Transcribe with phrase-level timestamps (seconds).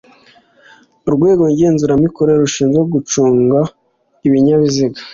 [1.07, 3.59] urwego ngenzuramikorere rushinzwe rwo gucunga
[4.27, 4.99] ibinyabiziga